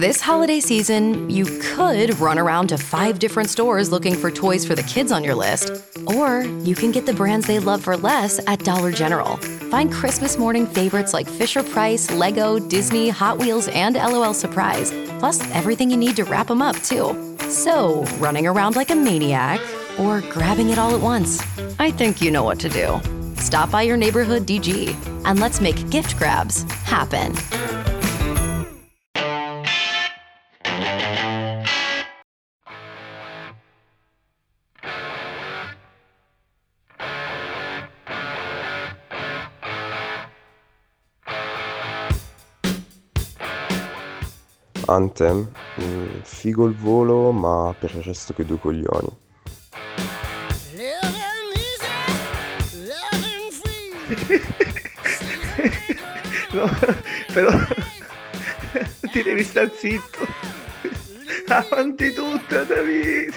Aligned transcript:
This 0.00 0.18
holiday 0.18 0.60
season, 0.60 1.28
you 1.28 1.44
could 1.60 2.18
run 2.18 2.38
around 2.38 2.68
to 2.68 2.78
five 2.78 3.18
different 3.18 3.50
stores 3.50 3.92
looking 3.92 4.14
for 4.14 4.30
toys 4.30 4.64
for 4.64 4.74
the 4.74 4.82
kids 4.84 5.12
on 5.12 5.22
your 5.22 5.34
list. 5.34 5.84
Or 6.16 6.40
you 6.40 6.74
can 6.74 6.90
get 6.90 7.04
the 7.04 7.12
brands 7.12 7.46
they 7.46 7.58
love 7.58 7.82
for 7.82 7.98
less 7.98 8.40
at 8.46 8.60
Dollar 8.60 8.92
General. 8.92 9.36
Find 9.68 9.92
Christmas 9.92 10.38
morning 10.38 10.66
favorites 10.66 11.12
like 11.12 11.28
Fisher 11.28 11.62
Price, 11.62 12.10
Lego, 12.12 12.58
Disney, 12.58 13.10
Hot 13.10 13.38
Wheels, 13.38 13.68
and 13.68 13.96
LOL 13.96 14.32
Surprise. 14.32 14.90
Plus, 15.18 15.38
everything 15.50 15.90
you 15.90 15.98
need 15.98 16.16
to 16.16 16.24
wrap 16.24 16.46
them 16.46 16.62
up, 16.62 16.76
too. 16.76 17.36
So, 17.50 18.04
running 18.20 18.46
around 18.46 18.76
like 18.76 18.88
a 18.88 18.96
maniac 18.96 19.60
or 19.98 20.22
grabbing 20.32 20.70
it 20.70 20.78
all 20.78 20.94
at 20.94 21.02
once? 21.02 21.42
I 21.78 21.90
think 21.90 22.22
you 22.22 22.30
know 22.30 22.42
what 22.42 22.58
to 22.60 22.70
do. 22.70 22.98
Stop 23.36 23.70
by 23.70 23.82
your 23.82 23.98
neighborhood 23.98 24.46
DG 24.46 24.96
and 25.26 25.38
let's 25.38 25.60
make 25.60 25.90
gift 25.90 26.16
grabs 26.16 26.62
happen. 26.84 27.34
Anthem, 44.90 45.48
mm, 45.80 46.20
figo 46.22 46.66
il 46.66 46.74
volo, 46.74 47.30
ma 47.30 47.74
per 47.78 47.94
il 47.94 48.02
resto 48.02 48.34
che 48.34 48.44
due 48.44 48.58
coglioni. 48.58 49.08
No, 56.52 56.68
però 57.32 57.52
ti 59.12 59.22
devi 59.22 59.44
star 59.44 59.70
zitto. 59.72 60.26
Avanti 61.46 62.12
tutta, 62.12 62.64
David. 62.64 63.32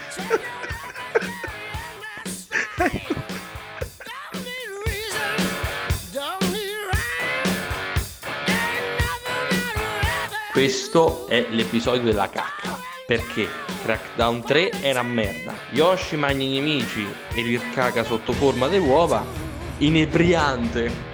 Questo 10.94 11.28
è 11.28 11.48
l'episodio 11.50 12.04
della 12.04 12.30
cacca. 12.30 12.78
Perché 13.08 13.48
Crackdown 13.82 14.44
3 14.44 14.74
era 14.84 15.02
merda. 15.02 15.56
Yoshi 15.72 16.16
magna 16.18 16.44
i 16.44 16.50
nemici 16.50 17.04
e 17.34 17.42
li 17.42 17.60
caga 17.74 18.04
sotto 18.04 18.32
forma 18.32 18.68
di 18.68 18.78
uova. 18.78 19.26
Inebriante. 19.80 21.13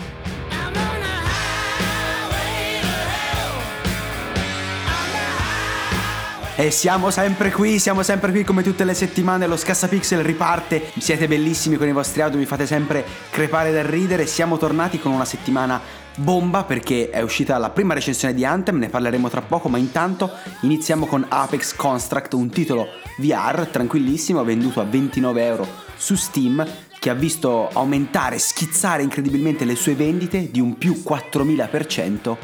E 6.60 6.72
siamo 6.72 7.10
sempre 7.10 7.52
qui, 7.52 7.80
siamo 7.80 8.04
sempre 8.04 8.32
qui 8.32 8.44
come 8.44 8.64
tutte 8.64 8.84
le 8.84 8.94
settimane, 8.94 9.48
lo 9.48 9.56
Scassapixel 9.56 10.22
riparte, 10.22 10.92
siete 10.98 11.26
bellissimi 11.26 11.78
con 11.78 11.88
i 11.88 11.94
vostri 11.94 12.20
audio, 12.20 12.38
mi 12.38 12.46
fate 12.46 12.68
sempre 12.68 13.06
crepare 13.30 13.72
dal 13.72 13.86
ridere, 13.86 14.26
siamo 14.26 14.58
tornati 14.58 15.00
con 15.00 15.14
una 15.14 15.24
settimana 15.24 15.80
bomba 16.18 16.66
perché 16.66 17.12
è 17.12 17.22
uscita 17.22 17.58
la 17.58 17.70
prima 17.70 17.94
recensione 17.94 18.34
di 18.34 18.44
Anthem, 18.44 18.78
ne 18.78 18.90
parleremo 18.90 19.30
tra 19.30 19.42
poco, 19.42 19.70
ma 19.70 19.78
intanto 19.78 20.32
iniziamo 20.64 21.06
con 21.06 21.26
Apex 21.30 21.78
Construct, 21.78 22.34
un 22.34 22.50
titolo 22.50 22.88
VR 23.20 23.70
tranquillissimo, 23.72 24.44
venduto 24.44 24.82
a 24.82 24.84
29 24.84 25.46
euro 25.46 25.66
su 25.96 26.16
Steam, 26.16 26.68
che 27.00 27.10
ha 27.10 27.14
visto 27.14 27.70
aumentare, 27.72 28.38
schizzare 28.38 29.02
incredibilmente 29.02 29.64
le 29.64 29.78
sue 29.78 29.96
vendite 29.96 30.52
di 30.52 30.60
un 30.60 30.78
più 30.78 31.02
4000%. 31.08 32.36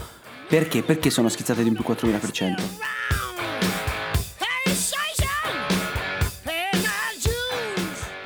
Perché? 0.47 0.83
Perché 0.83 1.09
sono 1.09 1.27
schizzate 1.27 1.63
di 1.63 1.67
un 1.67 1.75
più 1.75 1.83
4000%? 1.85 3.24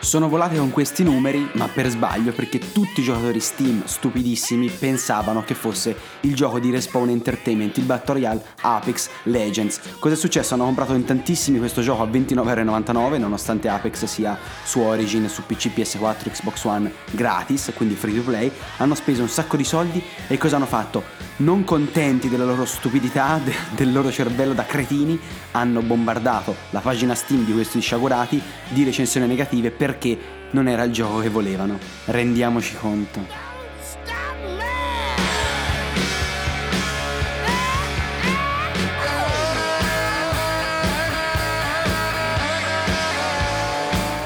Sono 0.10 0.28
volate 0.28 0.58
con 0.58 0.72
questi 0.72 1.04
numeri, 1.04 1.52
ma 1.54 1.68
per 1.68 1.88
sbaglio, 1.88 2.32
perché 2.32 2.58
tutti 2.58 3.02
i 3.02 3.04
giocatori 3.04 3.39
Steam 3.39 3.86
stupidissimi 3.86 4.67
pensavano 4.67 5.44
che 5.44 5.54
fosse 5.54 5.95
il 6.22 6.33
gioco 6.33 6.58
di 6.58 6.72
Respawn 6.72 7.10
Entertainment, 7.10 7.78
il 7.78 7.83
Battle 7.83 8.16
Royale 8.16 8.44
Apex 8.61 9.08
Legends. 9.26 9.80
Cos'è 10.00 10.16
successo? 10.16 10.56
Hanno 10.56 10.64
comprato 10.64 10.95
in 10.95 11.06
tantissimi 11.06 11.60
questo 11.60 11.82
gioco 11.82 12.02
a 12.02 12.08
29,99€, 12.08 13.20
nonostante 13.20 13.67
Apex 13.67 14.06
sia 14.06 14.36
su 14.64 14.80
Origin, 14.80 15.30
su 15.30 15.44
PC, 15.45 15.76
PS4, 15.76 16.32
Xbox 16.32 16.64
One 16.64 16.92
gratis, 17.12 17.72
quindi 17.76 17.94
free 17.94 18.16
to 18.16 18.23
play. 18.23 18.52
Hanno 18.78 18.95
speso 18.95 19.22
un 19.22 19.30
sacco 19.30 19.58
di 19.58 19.64
soldi 19.64 20.02
e 20.28 20.39
cosa 20.39 20.56
hanno 20.56 20.66
fatto? 20.66 21.29
Non 21.39 21.64
contenti 21.64 22.27
della 22.27 22.44
loro 22.44 22.66
stupidità, 22.66 23.39
de- 23.42 23.55
del 23.73 23.94
loro 23.94 24.11
cervello 24.11 24.52
da 24.52 24.66
cretini, 24.66 25.17
hanno 25.52 25.82
bombardato 25.82 26.54
la 26.72 26.82
pagina 26.82 27.16
Steam 27.16 27.45
di 27.45 27.54
questi 27.54 27.80
sciagurati 27.80 28.42
di 28.67 28.83
recensioni 28.83 29.26
negative 29.26 29.72
perché 29.72 30.17
non 30.52 30.67
era 30.67 30.83
il 30.83 30.92
gioco 30.92 31.20
che 31.20 31.30
volevano. 31.30 31.80
Rendiamoci 32.05 32.76
conto. 32.76 33.26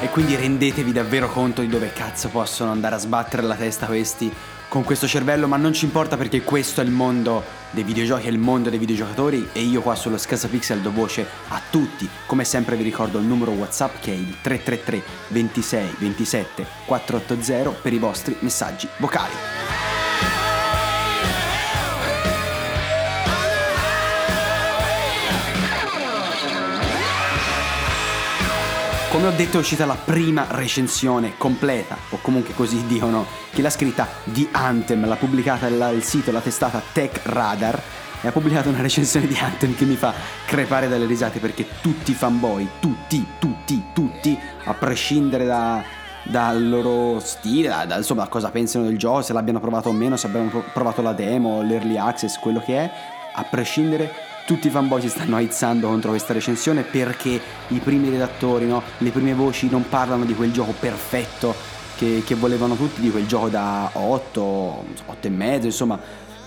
E 0.00 0.08
quindi 0.08 0.34
rendetevi 0.34 0.90
davvero 0.90 1.30
conto 1.30 1.60
di 1.60 1.68
dove 1.68 1.92
cazzo 1.92 2.28
possono 2.28 2.72
andare 2.72 2.96
a 2.96 2.98
sbattere 2.98 3.42
la 3.42 3.54
testa 3.54 3.86
questi 3.86 4.32
con 4.74 4.82
questo 4.82 5.06
cervello, 5.06 5.46
ma 5.46 5.56
non 5.56 5.72
ci 5.72 5.84
importa 5.84 6.16
perché 6.16 6.42
questo 6.42 6.80
è 6.80 6.84
il 6.84 6.90
mondo 6.90 7.44
dei 7.70 7.84
videogiochi, 7.84 8.26
è 8.26 8.30
il 8.30 8.38
mondo 8.38 8.70
dei 8.70 8.80
videogiocatori 8.80 9.50
e 9.52 9.60
io 9.60 9.80
qua 9.80 9.94
sullo 9.94 10.18
Pixel 10.50 10.80
do 10.80 10.90
voce 10.90 11.24
a 11.50 11.62
tutti. 11.70 12.08
Come 12.26 12.42
sempre 12.42 12.74
vi 12.74 12.82
ricordo 12.82 13.20
il 13.20 13.24
numero 13.24 13.52
WhatsApp 13.52 14.00
che 14.00 14.10
è 14.10 14.16
il 14.16 14.34
333 14.40 15.00
26 15.28 15.94
27 15.98 16.66
480 16.86 17.70
per 17.80 17.92
i 17.92 17.98
vostri 17.98 18.36
messaggi 18.40 18.88
vocali. 18.96 19.83
Come 29.14 29.28
ho 29.28 29.30
detto 29.30 29.58
è 29.58 29.60
uscita 29.60 29.86
la 29.86 29.94
prima 29.94 30.44
recensione 30.48 31.36
completa, 31.36 31.96
o 32.10 32.18
comunque 32.20 32.52
così 32.52 32.84
dicono, 32.84 33.24
che 33.52 33.62
l'ha 33.62 33.70
scritta 33.70 34.08
di 34.24 34.48
Anthem, 34.50 35.06
l'ha 35.06 35.14
pubblicata 35.14 35.68
il, 35.68 36.02
sito, 36.02 36.32
la 36.32 36.40
testata 36.40 36.82
Tech 36.92 37.20
Radar, 37.22 37.80
e 38.20 38.26
ha 38.26 38.32
pubblicato 38.32 38.70
una 38.70 38.80
recensione 38.80 39.28
di 39.28 39.38
Anthem 39.40 39.76
che 39.76 39.84
mi 39.84 39.94
fa 39.94 40.12
crepare 40.44 40.88
dalle 40.88 41.06
risate 41.06 41.38
perché 41.38 41.64
tutti 41.80 42.10
i 42.10 42.14
fanboy, 42.14 42.68
tutti, 42.80 43.24
tutti, 43.38 43.84
tutti, 43.92 44.36
a 44.64 44.74
prescindere 44.74 45.44
da, 45.44 45.80
dal 46.24 46.68
loro 46.68 47.20
stile, 47.20 47.68
da, 47.68 47.84
da, 47.84 47.96
insomma 47.98 48.24
da 48.24 48.28
cosa 48.28 48.50
pensano 48.50 48.86
del 48.86 48.98
gioco, 48.98 49.22
se 49.22 49.32
l'abbiano 49.32 49.60
provato 49.60 49.90
o 49.90 49.92
meno, 49.92 50.16
se 50.16 50.26
abbiano 50.26 50.48
pro- 50.48 50.64
provato 50.72 51.02
la 51.02 51.12
demo, 51.12 51.62
l'early 51.62 51.96
access, 51.96 52.36
quello 52.40 52.58
che 52.58 52.78
è, 52.78 52.90
a 53.32 53.44
prescindere 53.44 54.12
tutti 54.46 54.66
i 54.66 54.70
fanboy 54.70 55.00
si 55.00 55.08
stanno 55.08 55.36
aizzando 55.36 55.88
contro 55.88 56.10
questa 56.10 56.32
recensione 56.32 56.82
perché 56.82 57.40
i 57.68 57.78
primi 57.78 58.10
redattori, 58.10 58.66
no? 58.66 58.82
le 58.98 59.10
prime 59.10 59.34
voci 59.34 59.68
non 59.68 59.88
parlano 59.88 60.24
di 60.24 60.34
quel 60.34 60.52
gioco 60.52 60.74
perfetto 60.78 61.54
che, 61.96 62.22
che 62.24 62.34
volevano 62.34 62.74
tutti, 62.74 63.00
di 63.00 63.10
quel 63.10 63.26
gioco 63.26 63.48
da 63.48 63.90
8, 63.92 64.40
8 65.06 65.26
e 65.26 65.30
mezzo, 65.30 65.66
insomma 65.66 65.98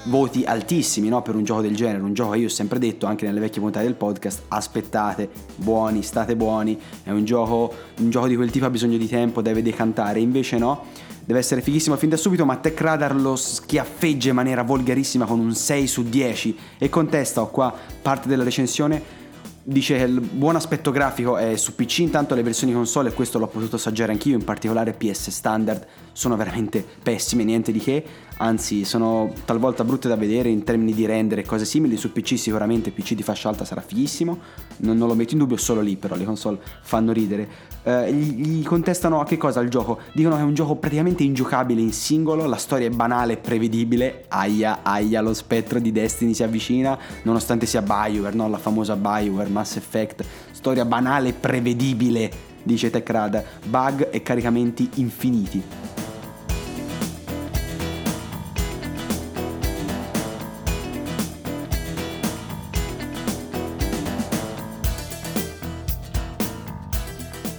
voti 0.04 0.44
altissimi 0.46 1.10
no? 1.10 1.22
per 1.22 1.36
un 1.36 1.44
gioco 1.44 1.62
del 1.62 1.76
genere, 1.76 2.02
un 2.02 2.14
gioco 2.14 2.32
che 2.32 2.38
io 2.38 2.46
ho 2.46 2.52
sempre 2.52 2.80
detto 2.80 3.08
anche 3.08 3.26
nelle 3.26 3.40
vecchie 3.40 3.62
puntate 3.62 3.86
del 3.86 3.96
podcast, 3.96 4.44
aspettate, 4.50 5.30
buoni, 5.56 6.04
state 6.04 6.36
buoni, 6.36 6.80
è 7.04 7.10
un 7.10 7.26
gioco, 7.26 7.74
un 7.98 8.10
gioco 8.10 8.28
di 8.28 8.36
quel 8.36 8.52
tipo 8.52 8.66
ha 8.66 8.70
bisogno 8.70 8.98
di 8.98 9.08
tempo, 9.08 9.42
deve 9.42 9.62
decantare, 9.62 10.20
invece 10.20 10.58
no, 10.58 10.86
deve 11.28 11.40
essere 11.40 11.62
fighissimo 11.62 11.98
fin 11.98 12.08
da 12.08 12.16
subito, 12.16 12.46
ma 12.46 12.56
Tech 12.56 12.80
Radar 12.80 13.14
lo 13.14 13.36
schiaffeggia 13.36 14.30
in 14.30 14.36
maniera 14.36 14.64
volgarissima 14.64 15.26
con 15.26 15.40
un 15.40 15.54
6 15.54 15.86
su 15.86 16.04
10 16.04 16.58
e 16.78 16.88
contesta, 16.88 17.42
ho 17.42 17.50
qua 17.50 17.74
parte 18.02 18.30
della 18.30 18.46
recensione, 18.46 19.27
dice 19.70 19.98
che 19.98 20.04
il 20.04 20.22
buon 20.22 20.56
aspetto 20.56 20.92
grafico 20.92 21.36
è 21.36 21.58
su 21.58 21.76
PC, 21.76 22.00
intanto 22.00 22.34
le 22.36 22.42
versioni 22.42 22.72
console, 22.72 23.10
e 23.10 23.14
questo 23.14 23.38
l'ho 23.38 23.48
potuto 23.48 23.76
assaggiare 23.76 24.14
anch'io, 24.14 24.36
in 24.36 24.44
particolare 24.46 24.94
PS 24.94 25.30
standard, 25.30 25.86
sono 26.14 26.38
veramente 26.38 26.84
pessime, 27.04 27.44
niente 27.44 27.74
di 27.74 27.80
che, 27.80 28.04
anzi 28.38 28.86
sono 28.86 29.32
talvolta 29.46 29.84
brutte 29.84 30.08
da 30.08 30.16
vedere 30.16 30.50
in 30.50 30.64
termini 30.64 30.94
di 30.94 31.06
render 31.06 31.40
e 31.40 31.44
cose 31.44 31.66
simili, 31.66 31.98
su 31.98 32.12
PC 32.12 32.40
sicuramente 32.40 32.92
PC 32.92 33.14
di 33.14 33.24
fascia 33.24 33.50
alta 33.50 33.66
sarà 33.66 33.82
fighissimo, 33.82 34.40
non, 34.78 34.98
non 34.98 35.10
lo 35.10 35.16
metto 35.16 35.34
in 35.34 35.40
dubbio 35.40 35.58
solo 35.58 35.82
lì 35.82 35.98
però, 35.98 36.16
le 36.16 36.24
console 36.24 36.60
fanno 36.82 37.12
ridere. 37.12 37.76
Eh, 37.84 38.14
gli, 38.14 38.60
gli 38.60 38.64
contestano 38.64 39.20
a 39.20 39.26
che 39.26 39.38
cosa 39.38 39.60
il 39.60 39.70
gioco? 39.70 40.00
Dicono 40.14 40.36
che 40.36 40.42
è 40.42 40.46
un 40.46 40.54
gioco 40.54 40.76
praticamente 40.76 41.24
ingiocabile 41.24 41.82
in 41.82 41.92
singolo, 41.92 42.46
la 42.46 42.58
storia 42.58 42.88
è 42.88 42.92
banale 42.92 43.34
e 43.34 43.38
prevedibile, 43.38 44.26
aia 44.30 44.80
aia 44.82 45.22
lo 45.22 45.34
spettro 45.34 45.80
di 45.80 45.92
Destiny 45.92 46.34
si 46.34 46.42
avvicina, 46.42 46.98
nonostante 47.24 47.66
sia 47.66 47.82
Bioware, 47.82 48.36
no? 48.36 48.48
la 48.50 48.58
famosa 48.58 48.96
Bioware, 48.96 49.50
Mass 49.58 49.76
Effect, 49.76 50.24
storia 50.52 50.86
banale 50.86 51.30
e 51.30 51.34
prevedibile, 51.34 52.30
dice 52.62 52.92
Techrad, 52.92 53.44
bug 53.66 54.10
e 54.12 54.22
caricamenti 54.22 54.90
infiniti. 54.96 55.64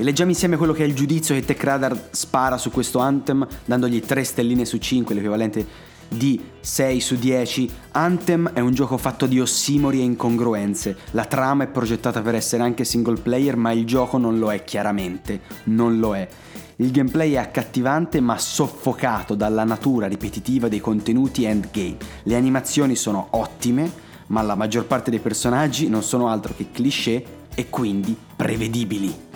E 0.00 0.04
leggiamo 0.04 0.30
insieme 0.30 0.56
quello 0.56 0.72
che 0.72 0.84
è 0.84 0.86
il 0.86 0.94
giudizio 0.94 1.34
che 1.34 1.44
Techradar 1.44 2.10
spara 2.12 2.56
su 2.56 2.70
questo 2.70 3.00
Anthem, 3.00 3.44
dandogli 3.64 4.00
3 4.00 4.22
stelline 4.22 4.64
su 4.64 4.78
5, 4.78 5.12
l'equivalente 5.12 5.66
di 6.08 6.40
6 6.60 7.00
su 7.00 7.16
10. 7.16 7.70
Anthem 7.92 8.50
è 8.52 8.60
un 8.60 8.72
gioco 8.72 8.96
fatto 8.96 9.26
di 9.26 9.40
ossimori 9.40 10.00
e 10.00 10.04
incongruenze. 10.04 10.96
La 11.12 11.24
trama 11.24 11.64
è 11.64 11.68
progettata 11.68 12.22
per 12.22 12.34
essere 12.34 12.62
anche 12.62 12.84
single 12.84 13.20
player, 13.20 13.56
ma 13.56 13.72
il 13.72 13.86
gioco 13.86 14.18
non 14.18 14.38
lo 14.38 14.52
è 14.52 14.64
chiaramente. 14.64 15.40
Non 15.64 15.98
lo 15.98 16.14
è. 16.14 16.28
Il 16.76 16.90
gameplay 16.92 17.32
è 17.32 17.38
accattivante 17.38 18.20
ma 18.20 18.38
soffocato 18.38 19.34
dalla 19.34 19.64
natura 19.64 20.06
ripetitiva 20.06 20.68
dei 20.68 20.80
contenuti 20.80 21.44
endgame. 21.44 21.96
Le 22.22 22.36
animazioni 22.36 22.94
sono 22.94 23.28
ottime, 23.30 23.90
ma 24.28 24.42
la 24.42 24.54
maggior 24.54 24.86
parte 24.86 25.10
dei 25.10 25.18
personaggi 25.18 25.88
non 25.88 26.02
sono 26.02 26.28
altro 26.28 26.54
che 26.56 26.70
cliché 26.70 27.24
e 27.54 27.68
quindi 27.68 28.16
prevedibili. 28.36 29.27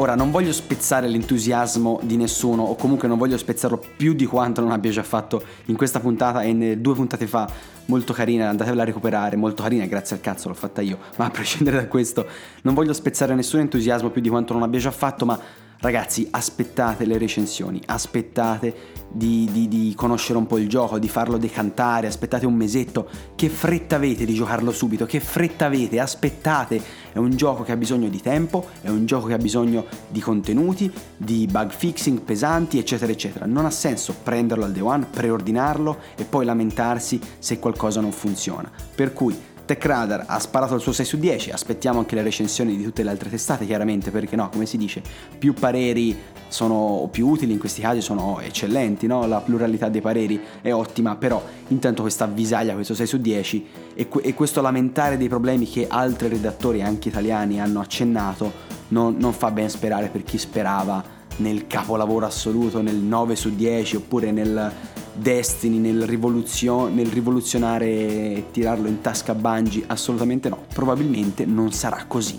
Ora 0.00 0.14
non 0.14 0.30
voglio 0.30 0.54
spezzare 0.54 1.08
l'entusiasmo 1.08 2.00
di 2.02 2.16
nessuno 2.16 2.62
o 2.62 2.74
comunque 2.74 3.06
non 3.06 3.18
voglio 3.18 3.36
spezzarlo 3.36 3.78
più 3.98 4.14
di 4.14 4.24
quanto 4.24 4.62
non 4.62 4.70
abbia 4.70 4.90
già 4.90 5.02
fatto 5.02 5.42
in 5.66 5.76
questa 5.76 6.00
puntata 6.00 6.40
e 6.40 6.54
nelle 6.54 6.80
due 6.80 6.94
puntate 6.94 7.26
fa. 7.26 7.46
Molto 7.84 8.14
carina, 8.14 8.48
andatevela 8.48 8.80
a 8.80 8.86
recuperare, 8.86 9.36
molto 9.36 9.62
carina, 9.62 9.84
grazie 9.84 10.16
al 10.16 10.22
cazzo 10.22 10.48
l'ho 10.48 10.54
fatta 10.54 10.80
io, 10.80 10.96
ma 11.16 11.26
a 11.26 11.30
prescindere 11.30 11.76
da 11.76 11.86
questo 11.86 12.26
non 12.62 12.72
voglio 12.72 12.94
spezzare 12.94 13.34
nessun 13.34 13.60
entusiasmo 13.60 14.08
più 14.08 14.22
di 14.22 14.30
quanto 14.30 14.54
non 14.54 14.62
abbia 14.62 14.80
già 14.80 14.90
fatto, 14.90 15.26
ma 15.26 15.38
Ragazzi, 15.80 16.28
aspettate 16.30 17.06
le 17.06 17.16
recensioni, 17.16 17.80
aspettate 17.86 18.98
di, 19.10 19.48
di, 19.50 19.66
di, 19.66 19.94
conoscere 19.96 20.36
un 20.36 20.46
po' 20.46 20.58
il 20.58 20.68
gioco, 20.68 20.98
di 20.98 21.08
farlo 21.08 21.38
decantare, 21.38 22.06
aspettate 22.06 22.44
un 22.44 22.54
mesetto. 22.54 23.08
Che 23.34 23.48
fretta 23.48 23.96
avete 23.96 24.26
di 24.26 24.34
giocarlo 24.34 24.72
subito? 24.72 25.06
Che 25.06 25.20
fretta 25.20 25.64
avete? 25.64 25.98
Aspettate. 25.98 26.82
È 27.12 27.16
un 27.16 27.30
gioco 27.30 27.62
che 27.62 27.72
ha 27.72 27.76
bisogno 27.76 28.10
di 28.10 28.20
tempo, 28.20 28.68
è 28.82 28.90
un 28.90 29.06
gioco 29.06 29.26
che 29.26 29.32
ha 29.32 29.38
bisogno 29.38 29.86
di 30.08 30.20
contenuti, 30.20 30.92
di 31.16 31.48
bug 31.50 31.70
fixing 31.72 32.20
pesanti, 32.20 32.78
eccetera, 32.78 33.10
eccetera. 33.10 33.46
Non 33.46 33.64
ha 33.64 33.70
senso 33.70 34.14
prenderlo 34.22 34.66
al 34.66 34.72
day 34.72 34.82
one, 34.82 35.06
preordinarlo 35.10 35.96
e 36.14 36.24
poi 36.24 36.44
lamentarsi 36.44 37.18
se 37.38 37.58
qualcosa 37.58 38.02
non 38.02 38.12
funziona. 38.12 38.70
Per 38.94 39.14
cui 39.14 39.34
TechRadar 39.70 40.24
ha 40.26 40.40
sparato 40.40 40.74
il 40.74 40.80
suo 40.80 40.90
6 40.90 41.04
su 41.04 41.16
10, 41.16 41.52
aspettiamo 41.52 42.00
anche 42.00 42.16
le 42.16 42.22
recensioni 42.22 42.76
di 42.76 42.82
tutte 42.82 43.04
le 43.04 43.10
altre 43.10 43.30
testate 43.30 43.66
chiaramente 43.66 44.10
perché 44.10 44.34
no, 44.34 44.48
come 44.48 44.66
si 44.66 44.76
dice, 44.76 45.00
più 45.38 45.54
pareri 45.54 46.18
sono 46.48 47.08
più 47.12 47.28
utili 47.28 47.52
in 47.52 47.60
questi 47.60 47.80
casi 47.80 48.00
sono 48.00 48.40
eccellenti, 48.40 49.06
no? 49.06 49.26
la 49.26 49.40
pluralità 49.40 49.88
dei 49.88 50.00
pareri 50.00 50.40
è 50.60 50.72
ottima, 50.72 51.14
però 51.14 51.40
intanto 51.68 52.02
questa 52.02 52.24
avvisaglia, 52.24 52.74
questo 52.74 52.94
6 52.94 53.06
su 53.06 53.18
10 53.18 53.66
e, 53.94 54.08
que- 54.08 54.22
e 54.22 54.34
questo 54.34 54.60
lamentare 54.60 55.16
dei 55.16 55.28
problemi 55.28 55.68
che 55.68 55.86
altri 55.88 56.26
redattori 56.26 56.82
anche 56.82 57.08
italiani 57.08 57.60
hanno 57.60 57.78
accennato 57.78 58.52
non, 58.88 59.14
non 59.18 59.32
fa 59.32 59.52
ben 59.52 59.70
sperare 59.70 60.08
per 60.08 60.24
chi 60.24 60.36
sperava 60.36 61.18
nel 61.36 61.68
capolavoro 61.68 62.26
assoluto, 62.26 62.82
nel 62.82 62.96
9 62.96 63.36
su 63.36 63.54
10 63.54 63.96
oppure 63.96 64.32
nel 64.32 64.72
Destiny 65.12 65.78
nel, 65.78 66.06
rivoluzio- 66.06 66.88
nel 66.88 67.06
rivoluzionare 67.06 67.86
e 67.86 68.44
tirarlo 68.50 68.88
in 68.88 69.00
tasca 69.00 69.32
a 69.32 69.34
Bungie? 69.34 69.84
Assolutamente 69.86 70.48
no, 70.48 70.64
probabilmente 70.72 71.44
non 71.44 71.72
sarà 71.72 72.04
così. 72.06 72.38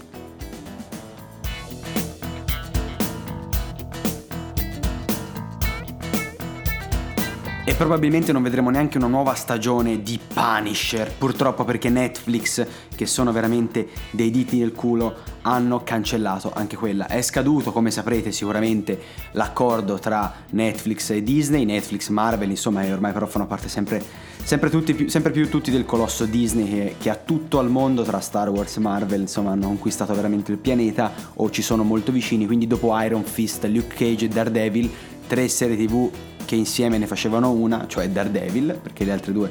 E 7.64 7.76
probabilmente 7.76 8.32
non 8.32 8.42
vedremo 8.42 8.72
neanche 8.72 8.98
una 8.98 9.06
nuova 9.06 9.36
stagione 9.36 10.02
di 10.02 10.20
Punisher, 10.34 11.14
purtroppo 11.16 11.64
perché 11.64 11.90
Netflix, 11.90 12.66
che 12.96 13.06
sono 13.06 13.32
veramente 13.32 13.88
dei 14.10 14.32
diti 14.32 14.58
nel 14.58 14.72
culo, 14.72 15.18
hanno 15.44 15.84
cancellato 15.84 16.52
anche 16.56 16.76
quella. 16.76 17.06
È 17.06 17.22
scaduto, 17.22 17.72
come 17.72 17.92
saprete 17.92 18.32
sicuramente, 18.32 19.00
l'accordo 19.34 20.00
tra 20.00 20.34
Netflix 20.50 21.12
e 21.12 21.22
Disney, 21.22 21.64
Netflix, 21.64 22.10
Marvel, 22.10 22.50
insomma, 22.50 22.84
ormai 22.92 23.14
però 23.14 23.28
fanno 23.28 23.46
parte 23.46 23.70
sempre, 23.70 24.04
sempre, 24.42 24.72
tutti, 24.72 25.08
sempre 25.08 25.32
più 25.32 25.48
tutti 25.48 25.70
del 25.70 25.86
colosso 25.86 26.26
Disney 26.26 26.68
che, 26.68 26.96
che 26.98 27.10
ha 27.12 27.16
tutto 27.16 27.60
al 27.60 27.70
mondo 27.70 28.02
tra 28.02 28.20
Star 28.22 28.50
Wars 28.50 28.76
e 28.78 28.80
Marvel, 28.80 29.22
insomma, 29.22 29.52
hanno 29.52 29.68
conquistato 29.68 30.16
veramente 30.16 30.52
il 30.52 30.58
pianeta 30.58 31.12
o 31.36 31.52
ci 31.52 31.62
sono 31.62 31.84
molto 31.84 32.12
vicini, 32.12 32.48
quindi 32.48 32.66
dopo 32.66 33.00
Iron 33.02 33.24
Fist, 33.24 33.66
Luke 33.66 33.94
Cage 33.96 34.26
e 34.26 34.30
Daredevil, 34.30 34.90
tre 35.28 35.48
serie 35.48 35.78
tv 35.78 36.12
che 36.52 36.58
insieme 36.58 36.98
ne 36.98 37.08
facevano 37.08 37.52
una, 37.52 37.86
cioè 37.88 38.10
Daredevil, 38.10 38.78
perché 38.84 39.06
le 39.06 39.14
altre 39.14 39.32
due 39.32 39.50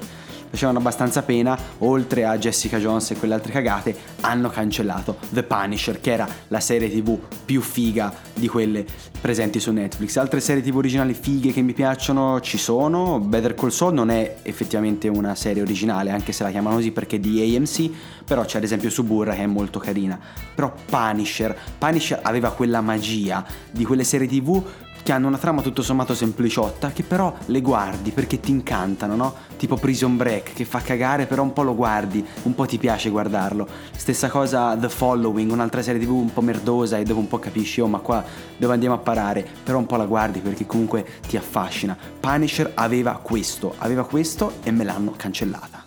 facevano 0.50 0.78
abbastanza 0.78 1.22
pena, 1.22 1.56
oltre 1.78 2.26
a 2.26 2.36
Jessica 2.36 2.78
Jones 2.78 3.12
e 3.12 3.16
quelle 3.16 3.32
altre 3.32 3.52
cagate, 3.52 3.96
hanno 4.20 4.50
cancellato 4.50 5.16
The 5.30 5.44
Punisher, 5.44 5.98
che 5.98 6.12
era 6.12 6.28
la 6.48 6.60
serie 6.60 6.90
tv 6.90 7.18
più 7.44 7.62
figa 7.62 8.12
di 8.34 8.48
quelle 8.48 8.84
presenti 9.18 9.60
su 9.60 9.72
Netflix. 9.72 10.16
Altre 10.16 10.40
serie 10.40 10.62
tv 10.62 10.76
originali 10.76 11.14
fighe 11.14 11.52
che 11.52 11.62
mi 11.62 11.72
piacciono 11.72 12.38
ci 12.40 12.58
sono, 12.58 13.18
Better 13.18 13.54
Call 13.54 13.70
Saul 13.70 13.94
non 13.94 14.10
è 14.10 14.36
effettivamente 14.42 15.08
una 15.08 15.34
serie 15.34 15.62
originale, 15.62 16.10
anche 16.10 16.32
se 16.32 16.42
la 16.42 16.50
chiamano 16.50 16.76
così 16.76 16.90
perché 16.90 17.16
è 17.16 17.20
di 17.20 17.56
AMC, 17.56 17.90
però 18.26 18.44
c'è 18.44 18.58
ad 18.58 18.64
esempio 18.64 18.90
Suburra 18.90 19.32
che 19.32 19.42
è 19.42 19.46
molto 19.46 19.78
carina. 19.78 20.18
Però 20.54 20.70
Punisher, 20.84 21.56
Punisher 21.78 22.18
aveva 22.22 22.50
quella 22.52 22.82
magia 22.82 23.42
di 23.70 23.84
quelle 23.84 24.04
serie 24.04 24.26
tv 24.26 24.62
che 25.10 25.16
hanno 25.16 25.26
una 25.26 25.38
trama 25.38 25.60
tutto 25.60 25.82
sommato 25.82 26.14
sempliciotta, 26.14 26.92
che 26.92 27.02
però 27.02 27.34
le 27.46 27.60
guardi 27.60 28.12
perché 28.12 28.38
ti 28.38 28.52
incantano, 28.52 29.16
no? 29.16 29.34
Tipo 29.56 29.74
Prison 29.74 30.16
Break, 30.16 30.52
che 30.52 30.64
fa 30.64 30.78
cagare, 30.82 31.26
però 31.26 31.42
un 31.42 31.52
po' 31.52 31.64
lo 31.64 31.74
guardi, 31.74 32.24
un 32.42 32.54
po' 32.54 32.64
ti 32.64 32.78
piace 32.78 33.10
guardarlo. 33.10 33.66
Stessa 33.90 34.28
cosa 34.28 34.76
The 34.76 34.88
Following, 34.88 35.50
un'altra 35.50 35.82
serie 35.82 36.00
tv 36.00 36.12
un 36.12 36.32
po' 36.32 36.42
merdosa 36.42 36.96
e 36.98 37.02
dopo 37.02 37.18
un 37.18 37.26
po' 37.26 37.40
capisci, 37.40 37.80
oh 37.80 37.88
ma 37.88 37.98
qua 37.98 38.22
dove 38.56 38.72
andiamo 38.72 38.94
a 38.94 38.98
parare, 38.98 39.44
però 39.64 39.78
un 39.78 39.86
po' 39.86 39.96
la 39.96 40.06
guardi 40.06 40.38
perché 40.38 40.64
comunque 40.64 41.04
ti 41.26 41.36
affascina. 41.36 41.98
Punisher 42.20 42.70
aveva 42.76 43.18
questo, 43.20 43.74
aveva 43.78 44.04
questo 44.06 44.58
e 44.62 44.70
me 44.70 44.84
l'hanno 44.84 45.14
cancellata. 45.16 45.79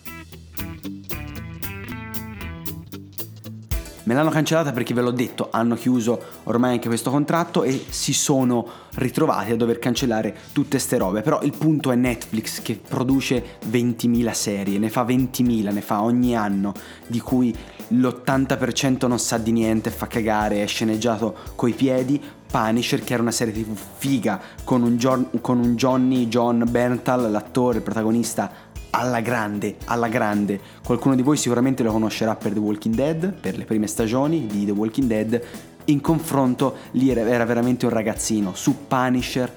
Me 4.06 4.14
l'hanno 4.14 4.32
cancellata 4.32 4.74
perché 4.74 4.94
ve 4.94 5.02
l'ho 5.02 5.12
detto, 5.12 5.48
hanno 5.50 5.76
chiuso 5.76 6.22
ormai 6.44 6.74
anche 6.74 6.90
questo 6.90 7.10
contratto 7.10 7.64
e 7.64 7.86
si 7.88 8.12
sono 8.12 8.68
ritrovati 8.96 9.52
a 9.52 9.56
dover 9.56 9.80
cancellare 9.80 10.36
tutte 10.52 10.78
ste 10.78 10.98
robe. 10.98 11.22
Però 11.22 11.42
il 11.42 11.54
punto 11.58 11.90
è 11.90 11.96
Netflix 11.96 12.62
che 12.62 12.78
produce 12.86 13.58
20.000 13.70 14.32
serie, 14.32 14.78
ne 14.78 14.90
fa 14.90 15.04
20.000, 15.04 15.72
ne 15.72 15.82
fa 15.82 16.04
ogni 16.04 16.36
anno, 16.36 16.74
di 17.08 17.20
cui 17.22 17.56
l'80% 17.90 19.08
non 19.08 19.20
sa 19.20 19.38
di 19.38 19.54
niente, 19.54 19.90
fa 19.90 20.08
cagare, 20.08 20.62
è 20.62 20.68
sceneggiato 20.68 21.36
coi 21.56 21.72
piedi. 21.72 22.22
Punisher, 22.54 23.04
che 23.04 23.14
era 23.14 23.22
una 23.22 23.32
serie 23.32 23.54
tv 23.54 23.76
figa, 23.98 24.40
con 24.64 24.84
un, 24.84 24.98
John, 24.98 25.28
con 25.42 25.58
un 25.58 25.76
Johnny 25.76 26.28
John 26.28 26.64
Berntal, 26.70 27.32
l'attore, 27.32 27.78
il 27.78 27.84
protagonista 27.84 28.52
alla 28.96 29.22
grande, 29.22 29.78
alla 29.86 30.08
grande. 30.08 30.60
Qualcuno 30.84 31.16
di 31.16 31.22
voi 31.22 31.38
sicuramente 31.38 31.84
lo 31.84 31.92
conoscerà 31.92 32.36
per 32.36 32.54
The 32.54 32.60
Walking 32.60 32.96
Dead, 32.96 33.34
per 33.34 33.58
le 33.58 33.66
prime 33.66 33.88
stagioni 33.88 34.46
di 34.46 34.66
The 34.66 34.72
Walking 34.72 35.08
Dead. 35.08 35.42
In 35.86 36.00
confronto 36.00 36.76
lì 36.92 37.10
era 37.10 37.46
veramente 37.46 37.86
un 37.86 37.92
ragazzino, 37.92 38.54
su 38.54 38.88
Punisher 38.88 39.52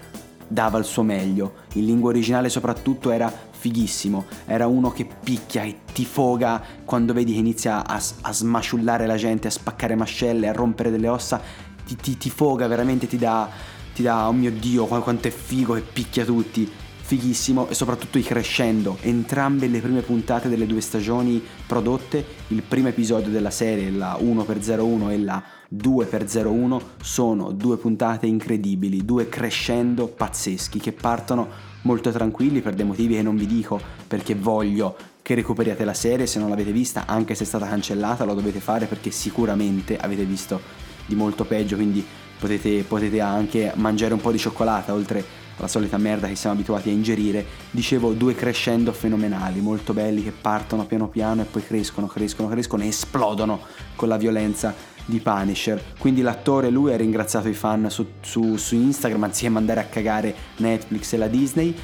dava 0.48 0.78
il 0.78 0.84
suo 0.84 1.02
meglio. 1.02 1.52
In 1.74 1.84
lingua 1.84 2.10
originale 2.10 2.48
soprattutto 2.48 3.10
era 3.10 3.30
fighissimo, 3.50 4.24
era 4.46 4.66
uno 4.66 4.90
che 4.90 5.06
picchia 5.06 5.62
e 5.62 5.80
ti 5.92 6.04
foga 6.04 6.62
quando 6.84 7.12
vedi 7.12 7.32
che 7.32 7.38
inizia 7.38 7.86
a, 7.86 8.00
a 8.22 8.32
smasciullare 8.32 9.06
la 9.06 9.16
gente, 9.16 9.48
a 9.48 9.50
spaccare 9.50 9.94
mascelle, 9.94 10.48
a 10.48 10.52
rompere 10.52 10.90
delle 10.90 11.08
ossa, 11.08 11.40
ti, 11.84 11.94
ti, 11.96 12.16
ti 12.16 12.30
foga, 12.30 12.66
veramente 12.66 13.06
ti 13.06 13.18
dà, 13.18 13.48
ti 13.94 14.02
dà, 14.02 14.28
oh 14.28 14.32
mio 14.32 14.50
dio, 14.50 14.86
quanto 14.86 15.28
è 15.28 15.30
figo 15.30 15.74
che 15.74 15.82
picchia 15.82 16.24
tutti 16.24 16.84
fighissimo 17.06 17.68
e 17.68 17.74
soprattutto 17.74 18.18
i 18.18 18.22
crescendo. 18.22 18.98
Entrambe 19.02 19.68
le 19.68 19.80
prime 19.80 20.00
puntate 20.00 20.48
delle 20.48 20.66
due 20.66 20.80
stagioni 20.80 21.40
prodotte, 21.64 22.24
il 22.48 22.62
primo 22.62 22.88
episodio 22.88 23.30
della 23.30 23.52
serie, 23.52 23.92
la 23.92 24.18
1x01 24.20 25.10
e 25.10 25.18
la 25.18 25.40
2x01, 25.72 26.80
sono 27.00 27.52
due 27.52 27.76
puntate 27.76 28.26
incredibili, 28.26 29.04
due 29.04 29.28
crescendo 29.28 30.08
pazzeschi 30.08 30.80
che 30.80 30.90
partono 30.90 31.48
molto 31.82 32.10
tranquilli 32.10 32.60
per 32.60 32.74
dei 32.74 32.84
motivi 32.84 33.14
che 33.14 33.22
non 33.22 33.36
vi 33.36 33.46
dico 33.46 33.80
perché 34.08 34.34
voglio 34.34 34.96
che 35.22 35.36
recuperiate 35.36 35.84
la 35.84 35.94
serie 35.94 36.26
se 36.26 36.40
non 36.40 36.48
l'avete 36.48 36.72
vista, 36.72 37.06
anche 37.06 37.36
se 37.36 37.44
è 37.44 37.46
stata 37.46 37.68
cancellata, 37.68 38.24
lo 38.24 38.34
dovete 38.34 38.58
fare 38.58 38.86
perché 38.86 39.12
sicuramente 39.12 39.96
avete 39.96 40.24
visto 40.24 40.60
di 41.06 41.14
molto 41.14 41.44
peggio, 41.44 41.76
quindi 41.76 42.04
potete, 42.36 42.82
potete 42.82 43.20
anche 43.20 43.72
mangiare 43.76 44.12
un 44.12 44.20
po' 44.20 44.32
di 44.32 44.38
cioccolata 44.38 44.92
oltre 44.92 45.45
la 45.58 45.68
solita 45.68 45.96
merda 45.96 46.28
che 46.28 46.36
siamo 46.36 46.54
abituati 46.54 46.90
a 46.90 46.92
ingerire, 46.92 47.44
dicevo 47.70 48.12
due 48.12 48.34
crescendo 48.34 48.92
fenomenali, 48.92 49.60
molto 49.60 49.92
belli 49.92 50.22
che 50.22 50.32
partono 50.32 50.84
piano 50.84 51.08
piano 51.08 51.42
e 51.42 51.44
poi 51.44 51.64
crescono, 51.64 52.06
crescono, 52.06 52.48
crescono 52.48 52.82
e 52.82 52.88
esplodono 52.88 53.60
con 53.94 54.08
la 54.08 54.16
violenza 54.16 54.74
di 55.06 55.20
Punisher. 55.20 55.82
Quindi 55.98 56.20
l'attore, 56.20 56.68
lui 56.68 56.92
ha 56.92 56.96
ringraziato 56.96 57.48
i 57.48 57.54
fan 57.54 57.88
su, 57.90 58.06
su, 58.20 58.56
su 58.56 58.74
Instagram 58.74 59.24
anziché 59.24 59.48
mandare 59.48 59.80
a 59.80 59.84
cagare 59.84 60.34
Netflix 60.56 61.12
e 61.12 61.16
la 61.16 61.28
Disney. 61.28 61.74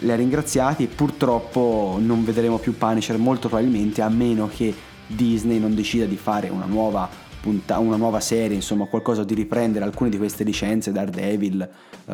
li 0.00 0.10
ha 0.10 0.16
ringraziati 0.16 0.84
e 0.84 0.86
purtroppo 0.86 1.98
non 2.00 2.24
vedremo 2.24 2.58
più 2.58 2.76
Punisher 2.76 3.18
molto 3.18 3.48
probabilmente 3.48 4.02
a 4.02 4.08
meno 4.08 4.48
che 4.48 4.74
Disney 5.06 5.58
non 5.58 5.74
decida 5.74 6.06
di 6.06 6.16
fare 6.16 6.48
una 6.48 6.64
nuova, 6.64 7.08
punta- 7.40 7.78
una 7.78 7.96
nuova 7.96 8.20
serie, 8.20 8.54
insomma 8.54 8.86
qualcosa 8.86 9.24
di 9.24 9.34
riprendere 9.34 9.84
alcune 9.84 10.10
di 10.10 10.18
queste 10.18 10.44
licenze, 10.44 10.92
Daredevil, 10.92 11.68
uh, 12.06 12.12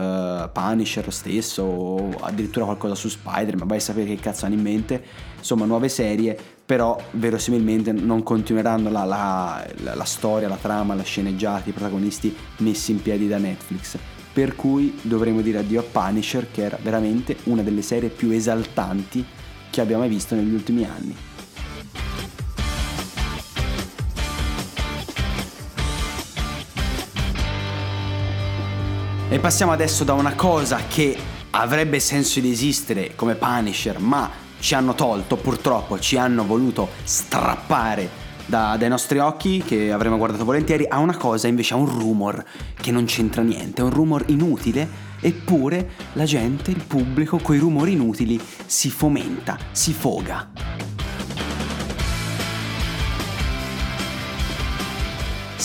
Punisher 0.52 1.12
stesso 1.12 1.62
o 1.62 2.11
addirittura 2.21 2.64
qualcosa 2.64 2.95
su 2.95 3.09
Spider-Man, 3.09 3.66
vai 3.66 3.78
a 3.78 3.80
sapere 3.80 4.06
che 4.06 4.16
cazzo 4.16 4.47
hanno 4.47 4.54
in 4.54 4.62
mente, 4.62 5.02
insomma 5.38 5.64
nuove 5.64 5.88
serie, 5.88 6.38
però 6.64 6.99
verosimilmente 7.12 7.92
non 7.92 8.23
continueranno 8.23 8.90
la, 8.90 9.04
la, 9.04 9.66
la, 9.83 9.95
la 9.95 10.04
storia, 10.04 10.49
la 10.49 10.59
trama, 10.61 10.95
la 10.95 11.02
sceneggiata, 11.02 11.68
i 11.68 11.73
protagonisti 11.73 12.35
messi 12.59 12.92
in 12.92 13.02
piedi 13.02 13.28
da 13.28 13.38
Netflix 13.38 13.99
per 14.37 14.54
cui 14.54 14.99
dovremo 15.00 15.40
dire 15.40 15.61
addio 15.61 15.80
a 15.80 15.83
Punisher 15.83 16.50
che 16.50 16.62
era 16.62 16.78
veramente 16.83 17.38
una 17.45 17.62
delle 17.62 17.80
serie 17.80 18.11
più 18.11 18.28
esaltanti 18.28 19.25
che 19.71 19.80
abbiamo 19.80 20.02
mai 20.02 20.11
visto 20.11 20.35
negli 20.35 20.52
ultimi 20.52 20.85
anni. 20.85 21.25
E 29.37 29.38
passiamo 29.38 29.73
adesso 29.73 30.02
da 30.02 30.14
una 30.14 30.35
cosa 30.35 30.81
che 30.88 31.14
avrebbe 31.50 32.00
senso 32.00 32.40
di 32.40 32.50
esistere 32.50 33.12
come 33.16 33.35
Punisher, 33.35 33.99
ma 33.99 34.31
ci 34.61 34.75
hanno 34.75 34.95
tolto, 34.95 35.37
purtroppo 35.37 35.99
ci 35.99 36.16
hanno 36.16 36.47
voluto 36.47 36.88
strappare 37.02 38.09
da, 38.47 38.76
dai 38.78 38.88
nostri 38.88 39.19
occhi, 39.19 39.62
che 39.62 39.93
avremmo 39.93 40.16
guardato 40.16 40.47
volentieri, 40.47 40.87
a 40.88 41.00
una 41.00 41.19
cosa 41.19 41.49
invece, 41.49 41.75
a 41.75 41.76
un 41.76 41.87
rumor 41.87 42.43
che 42.81 42.90
non 42.90 43.05
c'entra 43.05 43.43
niente, 43.43 43.83
è 43.83 43.85
un 43.85 43.90
rumor 43.90 44.25
inutile, 44.28 44.88
eppure 45.21 45.90
la 46.14 46.25
gente, 46.25 46.71
il 46.71 46.83
pubblico, 46.87 47.37
coi 47.37 47.59
rumori 47.59 47.93
inutili 47.93 48.40
si 48.64 48.88
fomenta, 48.88 49.59
si 49.71 49.93
foga. 49.93 50.95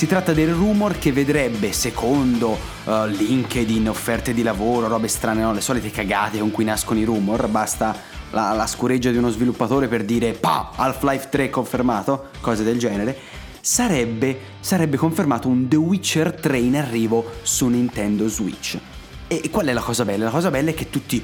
Si 0.01 0.07
tratta 0.07 0.33
del 0.33 0.51
rumor 0.51 0.97
che 0.97 1.11
vedrebbe, 1.11 1.71
secondo 1.73 2.57
uh, 2.85 3.05
LinkedIn, 3.05 3.87
offerte 3.87 4.33
di 4.33 4.41
lavoro, 4.41 4.87
robe 4.87 5.07
strane, 5.07 5.43
no? 5.43 5.53
le 5.53 5.61
solite 5.61 5.91
cagate 5.91 6.39
con 6.39 6.49
cui 6.49 6.63
nascono 6.63 6.99
i 6.99 7.03
rumor, 7.03 7.47
basta 7.47 7.95
la, 8.31 8.51
la 8.53 8.65
scureggia 8.65 9.11
di 9.11 9.17
uno 9.17 9.29
sviluppatore 9.29 9.87
per 9.87 10.03
dire 10.03 10.31
pa, 10.31 10.71
Half-Life 10.75 11.29
3 11.29 11.51
confermato, 11.51 12.29
cose 12.41 12.63
del 12.63 12.79
genere, 12.79 13.15
sarebbe, 13.61 14.39
sarebbe 14.59 14.97
confermato 14.97 15.47
un 15.47 15.67
The 15.67 15.75
Witcher 15.75 16.33
3 16.33 16.57
in 16.57 16.77
arrivo 16.77 17.33
su 17.43 17.67
Nintendo 17.67 18.27
Switch. 18.27 18.79
E 19.27 19.51
qual 19.51 19.67
è 19.67 19.73
la 19.73 19.81
cosa 19.81 20.03
bella? 20.03 20.23
La 20.23 20.31
cosa 20.31 20.49
bella 20.49 20.71
è 20.71 20.73
che 20.73 20.89
tutti, 20.89 21.23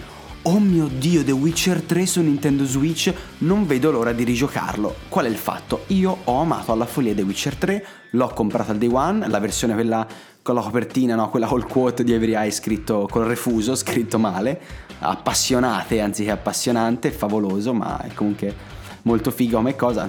oh 0.49 0.59
mio 0.59 0.87
dio, 0.87 1.25
The 1.25 1.33
Witcher 1.33 1.81
3 1.81 2.05
su 2.05 2.21
Nintendo 2.21 2.63
Switch, 2.63 3.13
non 3.39 3.67
vedo 3.67 3.91
l'ora 3.91 4.13
di 4.13 4.23
rigiocarlo. 4.23 4.95
Qual 5.09 5.25
è 5.25 5.27
il 5.27 5.35
fatto? 5.35 5.83
Io 5.87 6.19
ho 6.23 6.39
amato 6.39 6.71
alla 6.71 6.85
follia 6.85 7.13
The 7.13 7.21
Witcher 7.21 7.55
3, 7.57 7.85
l'ho 8.11 8.29
comprato 8.29 8.71
al 8.71 8.77
day 8.77 8.89
one, 8.89 9.27
la 9.27 9.39
versione 9.39 9.73
quella 9.73 10.07
con 10.41 10.55
la 10.55 10.61
copertina, 10.61 11.15
no, 11.15 11.29
quella 11.29 11.47
col 11.47 11.67
quote 11.67 12.05
di 12.05 12.13
Every 12.13 12.33
Eye 12.33 12.51
scritto 12.51 13.09
col 13.11 13.25
refuso, 13.25 13.75
scritto 13.75 14.17
male, 14.17 14.61
appassionate 14.99 15.99
anziché 15.99 16.31
appassionante, 16.31 17.11
favoloso, 17.11 17.73
ma 17.73 17.99
è 17.99 18.13
comunque 18.13 18.55
molto 19.01 19.31
figo 19.31 19.57
come 19.57 19.75
cosa 19.75 20.03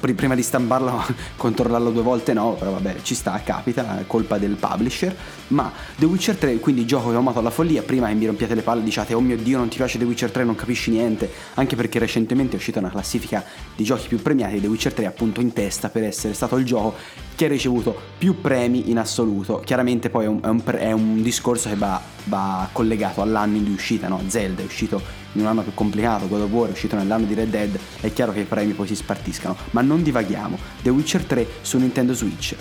prima 0.00 0.34
di 0.34 0.42
stamparlo, 0.42 1.04
controllarlo 1.36 1.90
due 1.90 2.02
volte 2.02 2.32
no, 2.32 2.54
però 2.54 2.72
vabbè, 2.72 2.96
ci 3.02 3.14
sta, 3.14 3.40
capita, 3.44 4.00
è 4.00 4.06
colpa 4.06 4.38
del 4.38 4.56
publisher. 4.56 5.14
Ma 5.48 5.72
The 5.96 6.06
Witcher 6.06 6.36
3, 6.36 6.58
quindi 6.58 6.84
gioco 6.86 7.10
che 7.10 7.16
ho 7.16 7.18
amato 7.18 7.38
alla 7.38 7.50
follia, 7.50 7.82
prima 7.82 8.08
mi 8.08 8.26
rompiate 8.26 8.54
le 8.54 8.62
palle 8.62 8.82
diciate 8.82 9.14
"Oh 9.14 9.20
mio 9.20 9.36
Dio, 9.36 9.58
non 9.58 9.68
ti 9.68 9.76
piace 9.76 9.98
The 9.98 10.04
Witcher 10.04 10.30
3, 10.30 10.44
non 10.44 10.54
capisci 10.54 10.90
niente", 10.90 11.30
anche 11.54 11.76
perché 11.76 11.98
recentemente 11.98 12.54
è 12.54 12.56
uscita 12.56 12.78
una 12.78 12.90
classifica 12.90 13.44
di 13.74 13.84
giochi 13.84 14.08
più 14.08 14.20
premiati, 14.20 14.60
The 14.60 14.66
Witcher 14.66 14.92
3 14.92 15.04
è 15.04 15.08
appunto 15.08 15.40
in 15.40 15.52
testa 15.52 15.88
per 15.88 16.04
essere 16.04 16.34
stato 16.34 16.56
il 16.56 16.64
gioco 16.64 16.94
che 17.36 17.44
ha 17.44 17.48
ricevuto 17.48 17.94
più 18.18 18.40
premi 18.40 18.90
in 18.90 18.98
assoluto. 18.98 19.60
Chiaramente 19.60 20.10
poi 20.10 20.24
è 20.24 20.28
un, 20.28 20.40
è 20.42 20.48
un, 20.48 20.62
è 20.64 20.92
un 20.92 21.22
discorso 21.22 21.68
che 21.68 21.76
va, 21.76 22.00
va 22.24 22.68
collegato 22.72 23.20
all'anno 23.20 23.58
di 23.58 23.70
uscita, 23.70 24.08
no? 24.08 24.20
Zelda 24.26 24.62
è 24.62 24.64
uscito 24.64 25.00
in 25.32 25.42
un 25.42 25.46
anno 25.46 25.62
più 25.62 25.74
complicato, 25.74 26.26
God 26.26 26.40
of 26.40 26.50
War 26.50 26.68
è 26.68 26.72
uscito 26.72 26.96
nell'anno 26.96 27.26
di 27.26 27.34
Red 27.34 27.50
Dead, 27.50 27.78
è 28.00 28.12
chiaro 28.12 28.32
che 28.32 28.40
i 28.40 28.44
premi 28.44 28.72
poi 28.72 28.86
si 28.86 28.96
spartiscano, 28.96 29.54
ma 29.72 29.82
non 29.82 30.02
divaghiamo. 30.02 30.58
The 30.82 30.88
Witcher 30.88 31.24
3 31.24 31.46
su 31.60 31.78
Nintendo 31.78 32.14
Switch. 32.14 32.56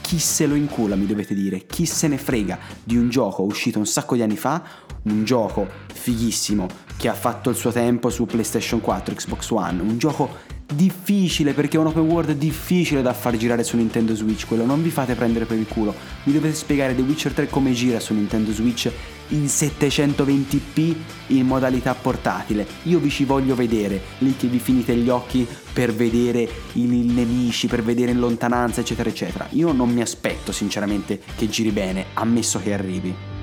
Chi 0.00 0.18
se 0.18 0.46
lo 0.46 0.54
incula, 0.54 0.94
mi 0.96 1.06
dovete 1.06 1.34
dire, 1.34 1.66
chi 1.66 1.86
se 1.86 2.06
ne 2.08 2.18
frega 2.18 2.58
di 2.82 2.96
un 2.96 3.08
gioco 3.08 3.42
uscito 3.42 3.78
un 3.78 3.86
sacco 3.86 4.14
di 4.14 4.22
anni 4.22 4.36
fa, 4.36 4.62
un 5.04 5.24
gioco 5.24 5.68
fighissimo 5.92 6.66
che 6.96 7.08
ha 7.08 7.14
fatto 7.14 7.50
il 7.50 7.56
suo 7.56 7.72
tempo 7.72 8.08
su 8.10 8.24
PlayStation 8.24 8.80
4, 8.80 9.14
Xbox 9.14 9.50
One, 9.50 9.82
un 9.82 9.98
gioco 9.98 10.54
difficile 10.74 11.52
perché 11.52 11.76
è 11.76 11.80
un 11.80 11.86
open 11.86 12.02
world 12.02 12.32
difficile 12.32 13.00
da 13.02 13.12
far 13.12 13.36
girare 13.36 13.62
su 13.62 13.76
Nintendo 13.76 14.14
Switch 14.16 14.46
quello 14.46 14.64
non 14.64 14.82
vi 14.82 14.90
fate 14.90 15.14
prendere 15.14 15.44
per 15.44 15.58
il 15.58 15.66
culo. 15.66 15.94
Mi 16.24 16.32
dovete 16.32 16.54
spiegare 16.54 16.94
The 16.94 17.02
Witcher 17.02 17.32
3 17.32 17.48
come 17.48 17.72
gira 17.72 18.00
su 18.00 18.14
Nintendo 18.14 18.52
Switch 18.52 18.90
in 19.28 19.44
720p 19.44 20.94
in 21.28 21.46
modalità 21.46 21.94
portatile. 21.94 22.66
Io 22.84 22.98
vi 22.98 23.10
ci 23.10 23.24
voglio 23.24 23.54
vedere 23.54 24.00
lì 24.18 24.36
che 24.36 24.46
vi 24.48 24.58
finite 24.58 24.94
gli 24.96 25.08
occhi 25.08 25.46
per 25.72 25.92
vedere 25.92 26.48
i 26.72 26.84
nemici 26.84 27.66
per 27.66 27.82
vedere 27.82 28.10
in 28.10 28.18
lontananza 28.18 28.80
eccetera 28.80 29.08
eccetera. 29.08 29.46
Io 29.50 29.72
non 29.72 29.90
mi 29.90 30.00
aspetto 30.00 30.52
sinceramente 30.52 31.20
che 31.36 31.48
giri 31.48 31.70
bene 31.70 32.06
ammesso 32.14 32.60
che 32.60 32.72
arrivi 32.72 33.35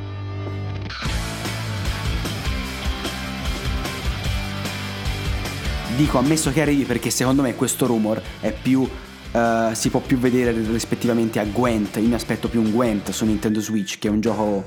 Dico 5.96 6.18
ammesso 6.18 6.52
che 6.52 6.62
arrivi 6.62 6.86
perché 6.86 7.12
secondo 7.12 7.44
me 7.44 7.56
questo 7.56 7.86
rumor 7.86 8.20
è 8.40 8.52
più 8.52 8.82
uh, 8.82 9.74
si 9.74 9.90
può 9.90 10.00
più 10.00 10.18
vedere 10.18 10.52
rispettivamente 10.52 11.40
a 11.40 11.46
Gwent. 11.46 11.98
Io 11.98 12.08
mi 12.08 12.16
aspetto 12.16 12.48
più 12.50 12.62
un 12.62 12.72
Gwent 12.72 13.12
su 13.12 13.26
Nintendo 13.26 13.60
Switch 13.62 14.00
che 14.00 14.08
è 14.08 14.12
un 14.12 14.20
gioco 14.20 14.64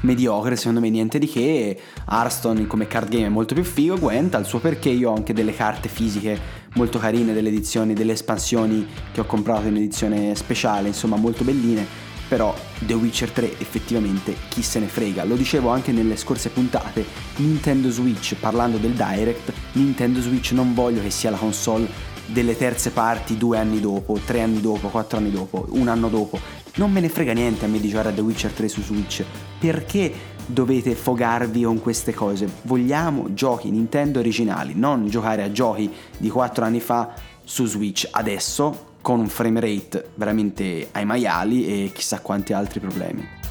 mediocre, 0.00 0.56
secondo 0.56 0.80
me 0.80 0.88
niente 0.88 1.18
di 1.18 1.26
che. 1.26 1.78
Hearthstone 2.08 2.66
come 2.66 2.86
card 2.86 3.10
game 3.10 3.26
è 3.26 3.28
molto 3.28 3.54
più 3.54 3.62
figo, 3.62 3.98
Gwent 3.98 4.34
ha 4.34 4.38
il 4.38 4.46
suo 4.46 4.58
perché, 4.58 4.88
io 4.88 5.10
ho 5.10 5.14
anche 5.14 5.34
delle 5.34 5.54
carte 5.54 5.88
fisiche 5.88 6.38
molto 6.74 6.98
carine 6.98 7.34
delle 7.34 7.48
edizioni, 7.50 7.92
delle 7.92 8.12
espansioni 8.12 8.86
che 9.12 9.20
ho 9.20 9.24
comprato 9.26 9.66
in 9.66 9.76
edizione 9.76 10.34
speciale, 10.34 10.88
insomma 10.88 11.16
molto 11.16 11.44
belline 11.44 12.03
però 12.34 12.52
The 12.80 12.94
Witcher 12.94 13.30
3 13.30 13.60
effettivamente 13.60 14.34
chi 14.48 14.60
se 14.60 14.80
ne 14.80 14.88
frega, 14.88 15.22
lo 15.22 15.36
dicevo 15.36 15.68
anche 15.68 15.92
nelle 15.92 16.16
scorse 16.16 16.48
puntate, 16.48 17.06
Nintendo 17.36 17.92
Switch, 17.92 18.34
parlando 18.34 18.76
del 18.76 18.94
Direct, 18.94 19.52
Nintendo 19.74 20.20
Switch 20.20 20.50
non 20.50 20.74
voglio 20.74 21.00
che 21.00 21.10
sia 21.10 21.30
la 21.30 21.36
console 21.36 21.86
delle 22.26 22.56
terze 22.56 22.90
parti 22.90 23.36
due 23.36 23.56
anni 23.56 23.78
dopo, 23.78 24.18
tre 24.24 24.40
anni 24.40 24.60
dopo, 24.60 24.88
quattro 24.88 25.18
anni 25.18 25.30
dopo, 25.30 25.68
un 25.70 25.86
anno 25.86 26.08
dopo, 26.08 26.40
non 26.74 26.90
me 26.90 26.98
ne 26.98 27.08
frega 27.08 27.32
niente 27.32 27.66
a 27.66 27.68
me 27.68 27.78
di 27.78 27.88
giocare 27.88 28.08
a 28.08 28.12
The 28.12 28.22
Witcher 28.22 28.50
3 28.50 28.66
su 28.66 28.82
Switch, 28.82 29.24
perché 29.60 30.12
dovete 30.44 30.96
fogarvi 30.96 31.62
con 31.62 31.80
queste 31.80 32.12
cose? 32.12 32.48
Vogliamo 32.62 33.32
giochi 33.32 33.70
Nintendo 33.70 34.18
originali, 34.18 34.72
non 34.74 35.08
giocare 35.08 35.44
a 35.44 35.52
giochi 35.52 35.88
di 36.18 36.28
quattro 36.30 36.64
anni 36.64 36.80
fa 36.80 37.14
su 37.44 37.64
Switch 37.66 38.08
adesso 38.10 38.92
con 39.04 39.20
un 39.20 39.28
frame 39.28 39.60
rate 39.60 40.12
veramente 40.14 40.88
ai 40.92 41.04
maiali 41.04 41.66
e 41.66 41.92
chissà 41.92 42.20
quanti 42.20 42.54
altri 42.54 42.80
problemi. 42.80 43.43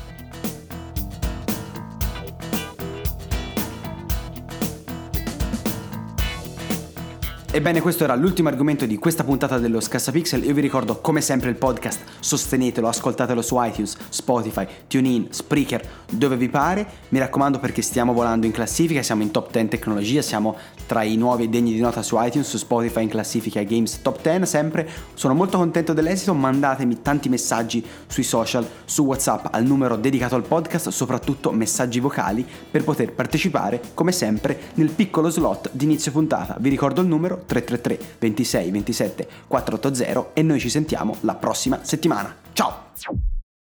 Ebbene, 7.55 7.81
questo 7.81 8.03
era 8.03 8.15
l'ultimo 8.15 8.49
argomento 8.49 8.87
di 8.87 8.97
questa 8.97 9.23
puntata 9.23 9.59
dello 9.59 9.79
Scassapixel. 9.79 10.43
Io 10.43 10.55
vi 10.55 10.61
ricordo, 10.61 10.99
come 11.01 11.21
sempre, 11.21 11.51
il 11.51 11.55
podcast. 11.55 12.01
Sostenetelo, 12.19 12.87
ascoltatelo 12.87 13.43
su 13.43 13.63
iTunes, 13.63 13.95
Spotify, 14.09 14.65
TuneIn, 14.87 15.27
Spreaker, 15.29 15.87
dove 16.11 16.35
vi 16.35 16.49
pare. 16.49 16.83
Mi 17.09 17.19
raccomando 17.19 17.59
perché 17.59 17.83
stiamo 17.83 18.11
volando 18.11 18.47
in 18.47 18.51
classifica, 18.51 19.03
siamo 19.03 19.21
in 19.21 19.29
top 19.29 19.51
10 19.51 19.67
tecnologia, 19.67 20.23
siamo 20.23 20.57
tra 20.87 21.03
i 21.03 21.15
nuovi 21.15 21.43
e 21.43 21.47
degni 21.49 21.73
di 21.73 21.79
nota 21.79 22.01
su 22.01 22.17
iTunes, 22.19 22.49
su 22.49 22.57
Spotify 22.57 23.03
in 23.03 23.09
classifica 23.09 23.61
Games 23.61 24.01
Top 24.01 24.19
10 24.19 24.47
sempre. 24.47 24.89
Sono 25.13 25.35
molto 25.35 25.59
contento 25.59 25.93
dell'esito, 25.93 26.33
mandatemi 26.33 27.03
tanti 27.03 27.29
messaggi 27.29 27.85
sui 28.07 28.23
social, 28.23 28.67
su 28.85 29.03
WhatsApp 29.03 29.49
al 29.51 29.63
numero 29.63 29.95
dedicato 29.95 30.33
al 30.33 30.43
podcast, 30.43 30.89
soprattutto 30.89 31.51
messaggi 31.51 31.99
vocali 31.99 32.43
per 32.71 32.83
poter 32.83 33.13
partecipare, 33.13 33.79
come 33.93 34.11
sempre, 34.11 34.59
nel 34.73 34.89
piccolo 34.89 35.29
slot 35.29 35.69
di 35.71 35.83
inizio 35.83 36.11
puntata. 36.11 36.57
Vi 36.59 36.69
ricordo 36.69 37.01
il 37.01 37.07
numero 37.07 37.41
333 37.45 38.17
26 38.19 38.69
27 38.69 39.27
480 39.47 40.33
e 40.33 40.41
noi 40.41 40.59
ci 40.59 40.69
sentiamo 40.69 41.17
la 41.21 41.35
prossima 41.35 41.83
settimana. 41.83 42.35
Ciao! 42.53 42.91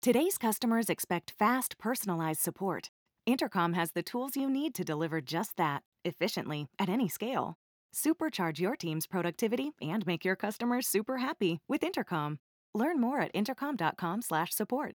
Today's 0.01 0.39
customers 0.39 0.89
expect 0.89 1.33
fast, 1.37 1.77
personalized 1.77 2.41
support. 2.41 2.91
Intercom 3.27 3.75
has 3.75 3.93
the 3.93 4.03
tools 4.03 4.37
you 4.37 4.49
need 4.49 4.73
to 4.75 4.85
deliver 4.85 5.21
just 5.21 5.57
that, 5.57 5.83
efficiently, 6.05 6.69
at 6.79 6.89
any 6.89 7.09
scale. 7.09 7.57
Supercharge 7.93 8.61
your 8.61 8.77
team's 8.77 9.07
productivity 9.07 9.73
and 9.83 10.07
make 10.07 10.25
your 10.25 10.37
customers 10.37 10.87
super 10.87 11.19
happy 11.19 11.59
with 11.69 11.83
Intercom. 11.83 12.39
Learn 12.75 13.01
more 13.01 13.21
at 13.21 13.33
intercom.com/support. 13.35 14.95